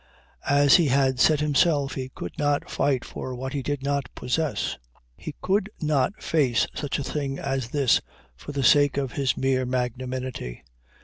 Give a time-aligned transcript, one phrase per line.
[0.49, 4.79] As he had said himself he could not fight for what he did not possess;
[5.15, 8.01] he could not face such a thing as this
[8.35, 10.63] for the sake of his mere magnanimity.